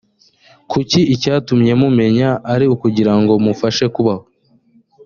kuko 0.71 0.97
icyatumye 1.13 1.71
mumenya 1.81 2.29
ari 2.53 2.65
ukugira 2.75 3.13
ngo 3.19 3.33
mufashe 3.45 3.85
kubaho 3.95 4.23